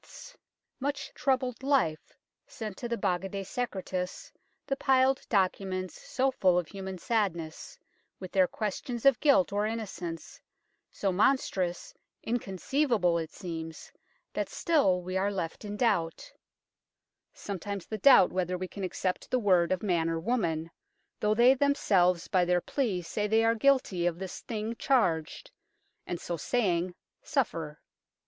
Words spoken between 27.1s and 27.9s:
suffer.